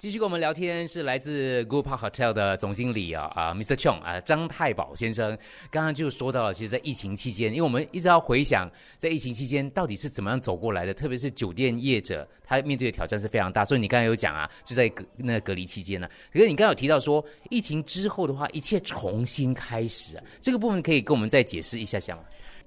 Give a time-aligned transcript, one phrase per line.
[0.00, 3.76] 继续跟我们聊天是来自 Good Park Hotel 的总经理啊啊，Mr.
[3.76, 5.36] Chong 啊，张太保先生。
[5.70, 13.62] 刚刚就说到了，其实，在疫情期间，因为我们一直要回想，在疫情期间到底是怎么样走过来的，特别是酒店业者，他面对的挑战是非常大。
[13.62, 16.08] 所以你刚才有讲啊，就在隔那隔离期间呢。
[16.32, 22.22] 可是你刚刚有提到说，疫情之后的话，一切重新开始啊，这个部分可以跟我们再解释一下下吗？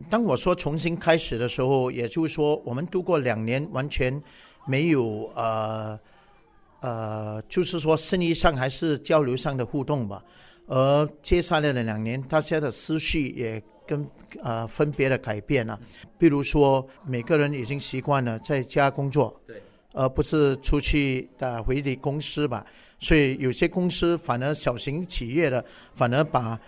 [0.08, 4.22] 当我说重新开始的时候，也就是说，我们度过两年完全
[4.68, 6.00] 没有呃。
[6.84, 10.22] 呃，就是说生意上还是交流上的互动吧。
[10.68, 14.06] 而接下来的两年，大家的思绪也跟
[14.42, 15.80] 呃分别的改变了。
[16.18, 19.62] 比如说，每个人已经习惯了在家工作，对，
[19.94, 22.66] 而不是出去的回的公司吧。
[23.00, 26.60] 所以有些公司反而小型企业的反而把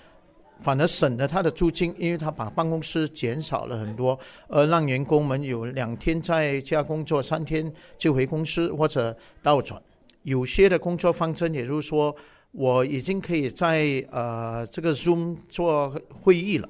[0.60, 9.82] 反而省了他的租金，因为他把办公室减少了很多，而让员工们有两天在家工作，三天就回公司或者倒转。
[10.26, 12.16] 有些的工作方针，也就是说，
[12.52, 16.68] 我已经可以在呃这个 Zoom 做会议了。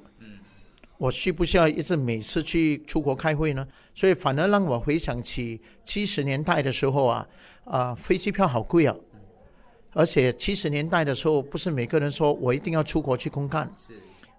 [0.98, 3.66] 我需不需要一直每次去出国开会呢？
[3.94, 7.28] 所以反而让我回想起七十年代的时候啊，
[7.64, 8.94] 啊飞机票好贵啊，
[9.94, 13.74] 而且七十年代的时候，不是每个人说我一定要出国去公干。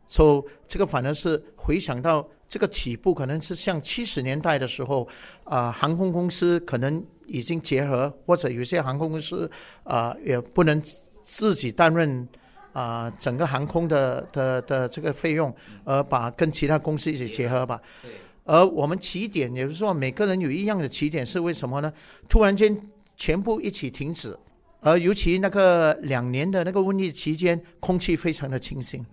[0.08, 5.08] 是，所以这个反而是回想到这个起步，可能是像七十年代的时候，
[5.44, 7.06] 啊航空公司可能。
[7.30, 9.52] 已经结合，或者有些航空公司
[9.84, 10.82] 啊，也不能
[11.22, 12.26] 自己担任
[12.72, 17.82] 啊整个航空的的的这个费用，而把跟其他公司一起结合吧。
[18.46, 21.92] 而我们起点，也就是说每个人有一样的起点，是为什么呢？
[22.30, 22.74] 突然间
[23.18, 24.34] 全部一起停止，
[24.80, 29.06] 而尤其那个两年的那个瘟疫期间，空气非常的清新，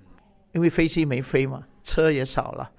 [0.54, 2.70] 因为飞机没飞嘛，车也少了。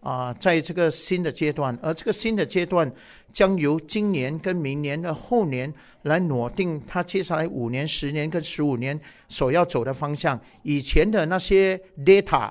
[0.00, 2.90] 啊，在这个新的阶段，而这个新的阶段
[3.34, 5.70] 将由今年跟明年的后年
[6.04, 8.98] 来挪定，它接下来五年、十年跟十五年
[9.28, 10.40] 所要走的方向。
[10.62, 12.50] 以前的那些 data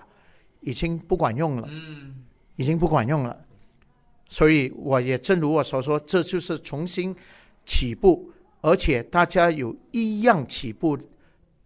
[0.62, 2.18] 已经不管用了，嗯，
[2.56, 3.36] 已经不管用了。
[4.30, 7.16] 所以我也正如我所说，这就是重新
[7.66, 8.32] 起步，
[8.62, 10.96] 而且大家有一样起步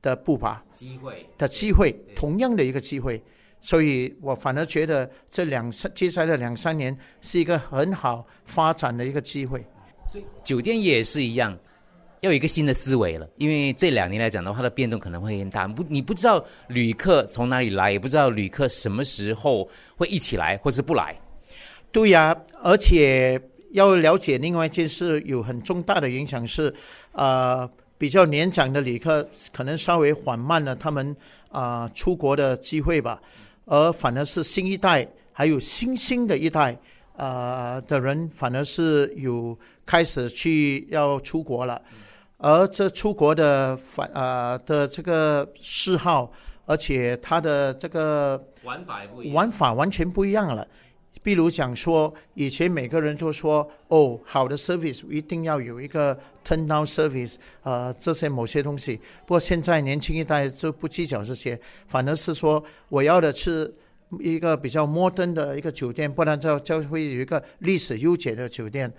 [0.03, 3.19] 的步伐，机会的机会，同样的一个机会。
[3.59, 9.65] 所以我反而觉得这两三接下来的两三年是一个很好发展的一个机会。
[10.07, 11.57] 所以酒店业也是一样，
[12.19, 13.25] 要有一个新的思维了。
[13.37, 15.65] 因为这两年来讲的话，它的变动可能会很大。
[15.65, 21.17] 不，你不知道旅客从哪里来，也不知道旅客什么时候会一起来，或是不来。
[21.89, 23.41] 对呀，而且
[23.71, 26.73] 要了解另外一件事，有很重大的影响是，
[27.13, 27.69] 呃，
[28.03, 31.15] 比较年长的旅客可能稍微缓慢了他们
[31.47, 33.17] 啊出国的机会吧。
[33.63, 36.77] 而反而是新一代，还有新兴的一代，
[37.15, 41.81] 呃的人，反而是有开始去要出国了。
[42.39, 46.29] 而这出国的反呃的这个嗜好，
[46.65, 50.67] 而且他的这个玩法也不一样，玩法完全不一样了。
[51.21, 56.13] 比如讲说，以前每个人都说，哦，好的 service 一定要有一个
[56.45, 58.97] turn down service，呃，这些某些东西。
[59.21, 61.57] 不过现在年轻一代就不计较这些，
[61.87, 63.73] 反而是说，我要的是
[64.19, 68.91] 一个比较 modern 的一个酒店，不然就就会有一个历史悠久的酒店，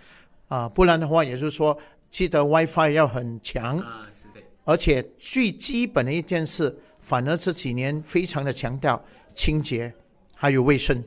[0.49, 1.77] 啊，不然的话，也就是说，
[2.11, 9.05] 记得 WiFi 要很强，啊，是的，而且最基本的一件事，反而这几年非常的强调
[9.35, 9.93] 清洁
[10.35, 11.05] 还有卫生。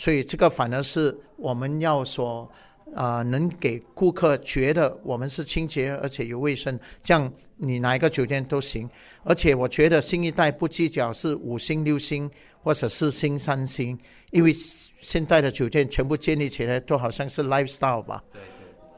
[0.00, 2.50] 所以这个反而是我们要说，
[2.94, 8.88] 啊，能给顾客觉得我们是清洁而且有卫生，这样你哪一个酒店都行。
[9.24, 12.30] 而且我觉得新一代不计较是五星、六星
[12.62, 13.98] 或者四星、三星，
[14.30, 14.54] 因为
[15.02, 18.24] 现在的酒店全部建立起来都好像是 lifestyle 吧。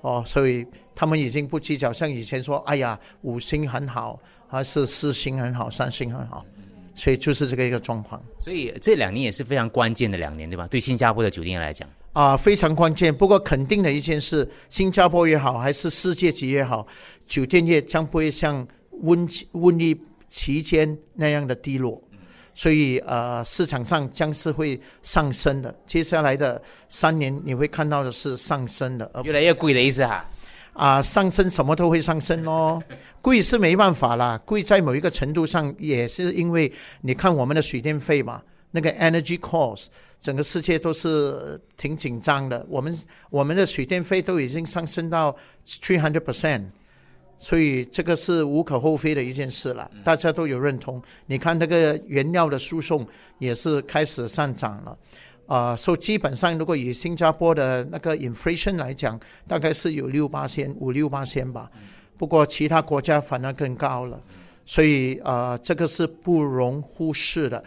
[0.02, 0.64] 哦，所以
[0.94, 6.46] 他们已经不计较像以前说，哎呀，五星很好，还是四星很好，三星很好。
[6.94, 10.67] 所以就是这个一个状况，所以这两年也是非常关键的两年，对吧？
[10.69, 13.14] 对新加坡的酒店来讲啊，非常关键。
[13.14, 16.87] 不过肯定的一件事，新加坡也好，还是世界级也好，
[17.26, 18.67] 酒店业将不会像
[19.02, 22.02] 瘟瘟疫期间那样的低落。
[22.55, 25.75] 所以呃，市场上将是会上升的。
[25.87, 30.28] 接下来的三年，你会看到的是上升的，越来越贵的意思哈。
[30.72, 32.82] 啊，上升什么都会上升哦，
[33.20, 36.72] 贵是没办法啦，贵在某一个程度上也是因为
[37.02, 39.86] 你看我们的水电费嘛，那个 energy cost，
[40.19, 42.98] 整个世界都是挺紧张的，我们
[43.28, 45.36] 我们的水电费都已经上升到
[45.66, 46.64] three hundred percent，
[47.38, 51.02] 所以这个是无可厚非的一件事了，大家都有认同。
[51.26, 53.06] 你看那个原料的输送
[53.38, 54.96] 也是开始上涨了，
[55.52, 61.70] 啊，所以基本上如果以新加坡的那个 inflation 来讲，大概是有六八千五六八千吧。
[62.16, 64.19] 不过其他国家反而更高了，
[64.64, 67.62] 所以啊，这个是不容忽视的。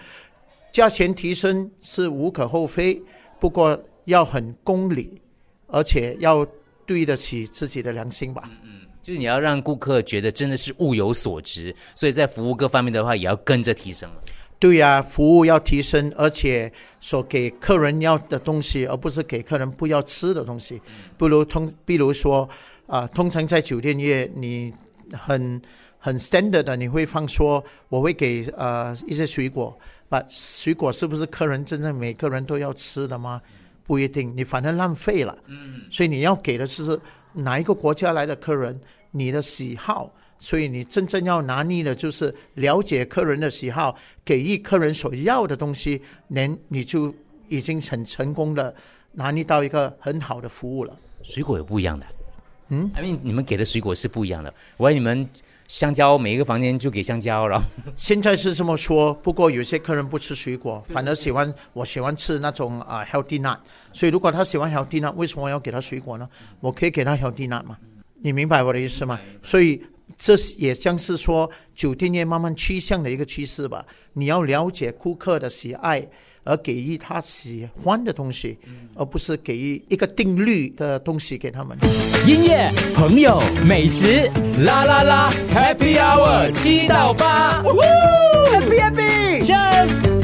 [0.72, 3.00] 价钱提升是无可厚非，
[3.40, 5.22] 不过要很公理，
[5.68, 6.44] 而且要
[6.88, 8.50] 对得起自己的良心吧。
[8.64, 14.24] 嗯就是你要让顾客觉得真的是物有所值，所以在服务各方面的话也要跟着提升了。
[14.60, 20.82] 对呀，服务要提升，而且所给客人要的东西，而不是给客人不要吃的东西。
[21.18, 22.48] 不如通，比如说
[22.88, 24.74] 啊，通常在酒店业，你
[25.12, 25.62] 很
[26.00, 29.78] 很 standard 的，你会放说我会给呃一些水果，
[30.10, 33.42] 把水果是不是客人真正每个人都要吃的吗？
[33.86, 35.38] 不一定，你反正浪费了。
[35.48, 37.00] 嗯，所以你要给的是。
[37.38, 38.80] 哪一个国家来的客人，
[39.12, 40.10] 你的喜好，
[40.40, 47.14] 所以你真正要拿捏的就是了解客人的喜好，给予客人所要的东西，能你就
[47.48, 48.74] 已经很成功的
[49.14, 50.96] 拿捏到一个很好的服务了。
[51.24, 52.06] 水果有不一样的，
[52.70, 54.54] 嗯，I mean 你们给的水果是不一样的。
[54.78, 55.28] 我你们
[55.68, 57.66] 香蕉每一个房间就给香蕉，然后
[57.98, 59.12] 现在是这么说。
[59.16, 63.58] 不过有些客人不吃水果，反而喜欢我喜欢吃那种啊 healthy nut。
[63.92, 66.30] 所以如果他喜欢 healthy nut，为什么要给他水果呢？
[66.60, 67.76] 我可以给他 healthy nut 吗？
[68.22, 69.20] 你明白我的意思吗？
[69.42, 69.82] 所以
[70.18, 73.86] 这也将是说酒店业慢慢趋向的一个趋势吧。
[74.14, 76.08] 你要了解顾客的喜爱。
[76.48, 78.56] 而给予他喜欢的东西，
[78.94, 81.76] 而不是给予一个定律的东西给他们。
[82.28, 84.30] 音乐、朋友、美食，
[84.64, 90.15] 啦啦啦，Happy Hour 七到八，Happy Happy，Cheers。